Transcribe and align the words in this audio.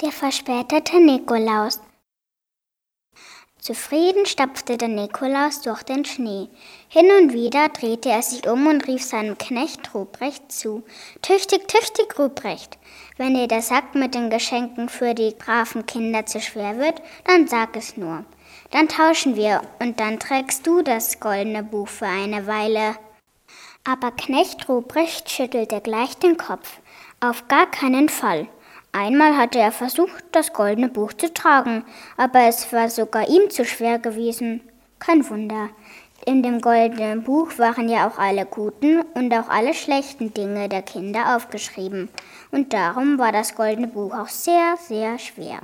Der 0.00 0.10
verspätete 0.10 0.98
Nikolaus. 0.98 1.80
Zufrieden 3.60 4.26
stapfte 4.26 4.76
der 4.76 4.88
Nikolaus 4.88 5.60
durch 5.60 5.84
den 5.84 6.04
Schnee. 6.04 6.48
Hin 6.88 7.06
und 7.12 7.32
wieder 7.32 7.68
drehte 7.68 8.10
er 8.10 8.20
sich 8.20 8.46
um 8.48 8.66
und 8.66 8.88
rief 8.88 9.04
seinem 9.04 9.38
Knecht 9.38 9.94
Ruprecht 9.94 10.50
zu. 10.50 10.82
Tüchtig, 11.22 11.68
tüchtig, 11.68 12.18
Ruprecht. 12.18 12.76
Wenn 13.18 13.34
dir 13.34 13.46
der 13.46 13.62
Sack 13.62 13.94
mit 13.94 14.16
den 14.16 14.30
Geschenken 14.30 14.88
für 14.88 15.14
die 15.14 15.30
braven 15.30 15.86
Kinder 15.86 16.26
zu 16.26 16.40
schwer 16.40 16.76
wird, 16.78 17.00
dann 17.24 17.46
sag 17.46 17.76
es 17.76 17.96
nur. 17.96 18.24
Dann 18.72 18.88
tauschen 18.88 19.36
wir 19.36 19.62
und 19.78 20.00
dann 20.00 20.18
trägst 20.18 20.66
du 20.66 20.82
das 20.82 21.20
goldene 21.20 21.62
Buch 21.62 21.88
für 21.88 22.08
eine 22.08 22.48
Weile. 22.48 22.96
Aber 23.84 24.10
Knecht 24.10 24.68
Ruprecht 24.68 25.30
schüttelte 25.30 25.80
gleich 25.80 26.16
den 26.16 26.36
Kopf. 26.36 26.80
Auf 27.20 27.46
gar 27.46 27.70
keinen 27.70 28.08
Fall. 28.08 28.48
Einmal 28.96 29.36
hatte 29.36 29.58
er 29.58 29.72
versucht, 29.72 30.22
das 30.30 30.52
goldene 30.52 30.88
Buch 30.88 31.12
zu 31.14 31.34
tragen, 31.34 31.84
aber 32.16 32.42
es 32.42 32.72
war 32.72 32.88
sogar 32.88 33.28
ihm 33.28 33.50
zu 33.50 33.64
schwer 33.64 33.98
gewesen. 33.98 34.60
Kein 35.00 35.28
Wunder. 35.28 35.70
In 36.26 36.44
dem 36.44 36.60
goldenen 36.60 37.24
Buch 37.24 37.58
waren 37.58 37.88
ja 37.88 38.06
auch 38.06 38.18
alle 38.18 38.46
guten 38.46 39.00
und 39.14 39.34
auch 39.34 39.48
alle 39.48 39.74
schlechten 39.74 40.32
Dinge 40.32 40.68
der 40.68 40.82
Kinder 40.82 41.34
aufgeschrieben. 41.34 42.08
Und 42.52 42.72
darum 42.72 43.18
war 43.18 43.32
das 43.32 43.56
goldene 43.56 43.88
Buch 43.88 44.14
auch 44.14 44.28
sehr, 44.28 44.76
sehr 44.76 45.18
schwer. 45.18 45.58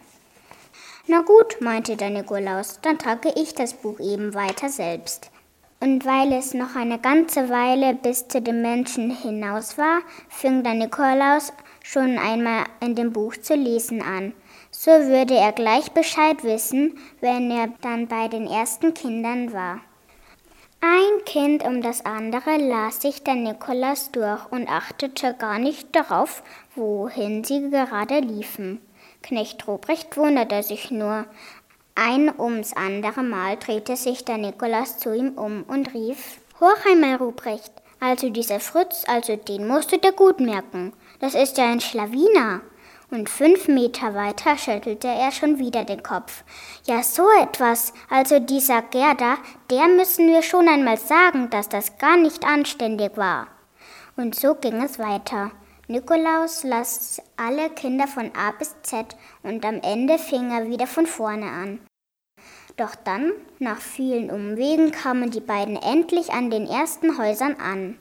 Na 1.06 1.20
gut, 1.20 1.60
meinte 1.60 1.96
der 1.96 2.10
Nikolaus, 2.10 2.80
dann 2.82 2.98
trage 2.98 3.32
ich 3.36 3.54
das 3.54 3.74
Buch 3.74 4.00
eben 4.00 4.34
weiter 4.34 4.68
selbst. 4.68 5.29
Und 5.82 6.04
weil 6.04 6.32
es 6.34 6.52
noch 6.52 6.76
eine 6.76 6.98
ganze 6.98 7.48
Weile 7.48 7.94
bis 7.94 8.28
zu 8.28 8.42
den 8.42 8.60
Menschen 8.60 9.10
hinaus 9.10 9.78
war, 9.78 10.02
fing 10.28 10.62
der 10.62 10.74
Nikolaus 10.74 11.54
schon 11.82 12.18
einmal 12.18 12.64
in 12.80 12.94
dem 12.94 13.12
Buch 13.12 13.34
zu 13.36 13.54
lesen 13.54 14.02
an. 14.02 14.34
So 14.70 14.90
würde 14.90 15.34
er 15.34 15.52
gleich 15.52 15.90
Bescheid 15.92 16.44
wissen, 16.44 16.98
wenn 17.20 17.50
er 17.50 17.68
dann 17.80 18.08
bei 18.08 18.28
den 18.28 18.46
ersten 18.46 18.92
Kindern 18.92 19.54
war. 19.54 19.80
Ein 20.82 21.24
Kind 21.24 21.64
um 21.64 21.80
das 21.80 22.04
andere 22.04 22.58
las 22.58 23.00
sich 23.02 23.22
der 23.22 23.34
Nikolaus 23.34 24.10
durch 24.12 24.50
und 24.50 24.68
achtete 24.68 25.34
gar 25.34 25.58
nicht 25.58 25.96
darauf, 25.96 26.42
wohin 26.74 27.42
sie 27.42 27.70
gerade 27.70 28.20
liefen. 28.20 28.80
Knecht 29.22 29.66
Ruprecht 29.66 30.16
wunderte 30.16 30.62
sich 30.62 30.90
nur. 30.90 31.26
Ein 31.94 32.32
ums 32.38 32.72
andere 32.72 33.22
Mal 33.22 33.56
drehte 33.56 33.96
sich 33.96 34.24
der 34.24 34.38
Nikolaus 34.38 34.98
zu 34.98 35.14
ihm 35.14 35.32
um 35.36 35.64
und 35.64 35.92
rief: 35.94 36.40
Hoch 36.60 36.86
einmal, 36.90 37.16
Ruprecht! 37.16 37.72
Also 38.00 38.30
dieser 38.30 38.60
Fritz, 38.60 39.04
also 39.06 39.36
den 39.36 39.68
musst 39.68 39.92
du 39.92 39.98
dir 39.98 40.12
gut 40.12 40.40
merken. 40.40 40.94
Das 41.20 41.34
ist 41.34 41.58
ja 41.58 41.70
ein 41.70 41.80
Schlawiner. 41.80 42.62
Und 43.10 43.28
fünf 43.28 43.66
Meter 43.66 44.14
weiter 44.14 44.56
schüttelte 44.56 45.08
er 45.08 45.32
schon 45.32 45.58
wieder 45.58 45.84
den 45.84 46.02
Kopf. 46.02 46.44
Ja, 46.84 47.02
so 47.02 47.24
etwas, 47.42 47.92
also 48.08 48.38
dieser 48.38 48.82
Gerda, 48.82 49.36
der 49.68 49.88
müssen 49.88 50.28
wir 50.28 50.42
schon 50.42 50.68
einmal 50.68 50.96
sagen, 50.96 51.50
dass 51.50 51.68
das 51.68 51.98
gar 51.98 52.16
nicht 52.16 52.44
anständig 52.44 53.16
war. 53.16 53.48
Und 54.16 54.34
so 54.34 54.54
ging 54.54 54.80
es 54.82 54.98
weiter. 54.98 55.50
Nikolaus 55.90 56.62
las 56.62 57.20
alle 57.36 57.68
Kinder 57.70 58.06
von 58.06 58.30
A 58.36 58.52
bis 58.52 58.80
Z 58.82 59.16
und 59.42 59.64
am 59.64 59.80
Ende 59.80 60.18
fing 60.18 60.52
er 60.52 60.68
wieder 60.68 60.86
von 60.86 61.04
vorne 61.04 61.46
an. 61.46 61.80
Doch 62.76 62.94
dann, 62.94 63.32
nach 63.58 63.80
vielen 63.80 64.30
Umwegen, 64.30 64.92
kamen 64.92 65.32
die 65.32 65.40
beiden 65.40 65.74
endlich 65.74 66.30
an 66.32 66.48
den 66.48 66.68
ersten 66.68 67.18
Häusern 67.18 67.56
an. 67.56 68.00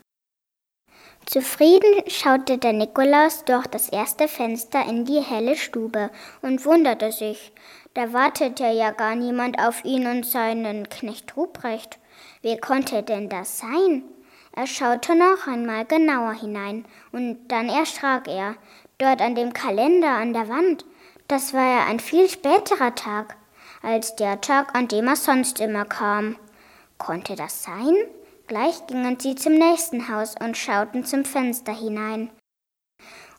Zufrieden 1.26 2.04
schaute 2.06 2.60
der 2.60 2.74
Nikolaus 2.74 3.44
durch 3.46 3.66
das 3.66 3.90
erste 3.90 4.28
Fenster 4.28 4.86
in 4.88 5.06
die 5.06 5.22
helle 5.22 5.56
Stube 5.56 6.12
und 6.44 6.64
wunderte 6.66 7.12
sich. 7.12 7.52
Da 7.96 8.14
wartete 8.14 8.68
ja 8.68 8.92
gar 8.92 9.16
niemand 9.16 9.58
auf 9.58 9.84
ihn 9.84 10.06
und 10.06 10.28
seinen 10.28 10.90
Knecht 10.90 11.36
Ruprecht. 11.36 11.98
Wie 12.44 12.58
konnte 12.58 13.02
denn 13.02 13.30
das 13.30 13.58
sein? 13.58 14.04
Er 14.60 14.68
schaute 14.68 15.16
noch 15.16 15.48
einmal 15.48 15.86
genauer 15.86 16.34
hinein, 16.34 16.84
und 17.14 17.48
dann 17.48 17.70
erschrak 17.70 18.28
er. 18.28 18.56
Dort 18.98 19.22
an 19.22 19.34
dem 19.34 19.54
Kalender 19.54 20.10
an 20.10 20.34
der 20.34 20.50
Wand, 20.50 20.84
das 21.30 21.54
war 21.54 21.64
ja 21.64 21.86
ein 21.86 22.02
viel 22.02 22.28
späterer 22.28 22.94
Tag 22.94 23.38
als 23.82 24.18
der 24.18 24.42
Tag, 24.42 24.76
an 24.76 24.90
dem 24.90 25.08
er 25.08 25.16
sonst 25.16 25.62
immer 25.62 25.86
kam. 25.86 26.36
Konnte 26.98 27.38
das 27.38 27.64
sein? 27.64 27.96
Gleich 28.48 28.86
gingen 28.88 29.18
sie 29.18 29.36
zum 29.36 29.54
nächsten 29.54 30.10
Haus 30.10 30.36
und 30.38 30.58
schauten 30.58 31.06
zum 31.06 31.24
Fenster 31.24 31.72
hinein. 31.72 32.30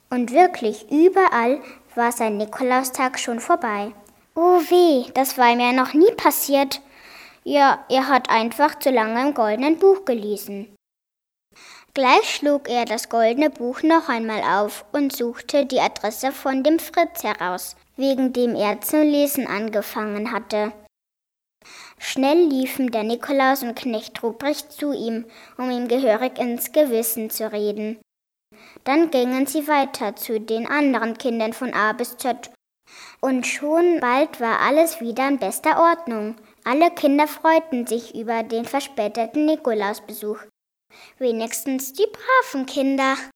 Und 0.09 0.33
wirklich 0.33 0.91
überall 0.91 1.61
war 1.97 2.13
sein 2.13 2.39
Nikolaustag 2.39 3.19
schon 3.19 3.41
vorbei. 3.41 3.93
Oh 4.35 4.59
weh, 4.71 5.11
das 5.13 5.37
war 5.37 5.53
ihm 5.53 5.61
ja 5.61 5.73
noch 5.73 5.93
nie 5.93 6.13
passiert. 6.17 6.81
Ja, 7.45 7.85
er 7.91 8.09
hat 8.09 8.31
einfach 8.31 8.79
zu 8.79 8.89
lange 8.89 9.21
im 9.21 9.35
goldenen 9.35 9.79
Buch 9.79 10.07
gelesen. 10.07 10.75
Gleich 11.93 12.37
schlug 12.37 12.69
er 12.69 12.85
das 12.85 13.09
goldene 13.09 13.51
Buch 13.51 13.83
noch 13.83 14.09
einmal 14.09 14.43
auf 14.43 14.85
und 14.93 15.15
suchte 15.15 15.67
die 15.67 15.81
Adresse 15.81 16.31
von 16.31 16.63
dem 16.63 16.79
Fritz 16.79 17.25
heraus, 17.25 17.75
wegen 17.97 18.33
dem 18.33 18.55
er 18.55 18.81
zu 18.81 19.03
lesen 19.03 19.47
angefangen 19.47 20.31
hatte. 20.31 20.73
Schnell 21.99 22.49
liefen 22.49 22.91
der 22.91 23.03
Nikolaus 23.03 23.63
und 23.63 23.75
Knecht 23.75 24.23
Ruprecht 24.23 24.73
zu 24.73 24.93
ihm, 24.93 25.27
um 25.59 25.71
ihm 25.71 25.89
gehörig 25.89 26.39
ins 26.39 26.73
Gewissen 26.73 27.29
zu 27.29 27.53
reden. 27.53 28.01
Dann 28.85 29.11
gingen 29.11 29.47
sie 29.47 29.69
weiter 29.69 30.17
zu 30.17 30.41
den 30.41 30.67
anderen 30.67 31.19
Kindern 31.19 31.53
von 31.53 31.75
A 31.75 31.93
bis 31.93 32.17
Z. 32.17 32.51
Und 33.21 33.47
schon 33.47 34.01
bald 34.01 34.41
war 34.41 34.61
alles 34.61 35.01
wieder 35.01 35.29
in 35.29 35.39
bester 35.39 35.79
Ordnung. 35.81 36.37
Alle 36.65 36.91
Kinder 36.91 37.27
freuten 37.27 37.87
sich 37.87 38.15
über 38.15 38.43
den 38.43 38.65
verspäteten 38.65 39.47
Nikolausbesuch. 39.47 40.39
Wenigstens 41.19 41.93
die 41.93 42.07
braven 42.07 42.67
Kinder. 42.67 43.17